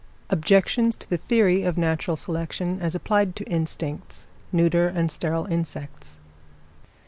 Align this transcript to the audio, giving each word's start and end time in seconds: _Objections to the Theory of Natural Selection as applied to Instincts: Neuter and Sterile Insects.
_Objections 0.31 0.97
to 0.97 1.07
the 1.07 1.15
Theory 1.17 1.61
of 1.61 1.77
Natural 1.77 2.17
Selection 2.17 2.79
as 2.81 2.95
applied 2.95 3.35
to 3.35 3.43
Instincts: 3.43 4.25
Neuter 4.51 4.87
and 4.87 5.11
Sterile 5.11 5.45
Insects. 5.45 6.17